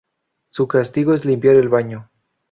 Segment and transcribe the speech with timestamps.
[0.49, 2.09] Su castigo es limpiar el baño.